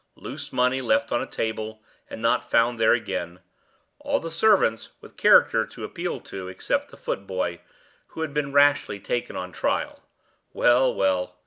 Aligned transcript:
Loose 0.15 0.51
money 0.51 0.81
left 0.81 1.11
on 1.11 1.21
a 1.21 1.27
table, 1.27 1.79
and 2.09 2.23
not 2.23 2.49
found 2.49 2.79
there 2.79 2.93
again; 2.93 3.39
all 3.99 4.19
the 4.19 4.31
servants 4.31 4.89
with 4.99 5.15
characters 5.15 5.71
to 5.73 5.83
appeal 5.83 6.19
to 6.19 6.47
except 6.47 6.89
the 6.89 6.97
foot 6.97 7.27
boy, 7.27 7.61
who 8.07 8.21
had 8.21 8.33
been 8.33 8.51
rashly 8.51 8.99
taken 8.99 9.35
on 9.35 9.51
trial. 9.51 10.01
Well! 10.53 10.91
well! 10.91 11.35